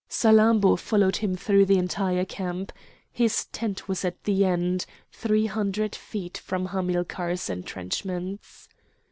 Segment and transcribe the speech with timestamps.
[0.09, 2.73] Salammbô followed him through the entire camp.
[3.11, 8.67] His tent was at the end, three hundred feet from Hamilcar's entrenchments.